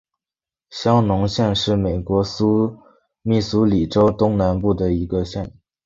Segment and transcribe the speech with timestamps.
[0.71, 2.23] 香农县是美国
[3.21, 5.53] 密苏里州东南部的一个县。